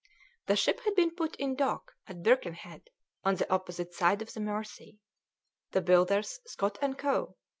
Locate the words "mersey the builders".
4.39-6.39